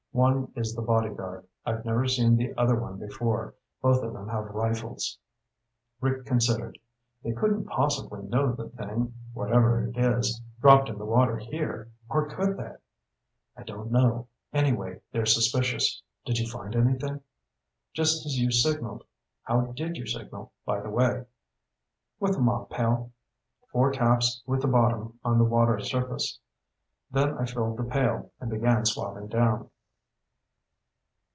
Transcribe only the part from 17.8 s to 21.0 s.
"Just as you signaled. How did you signal, by the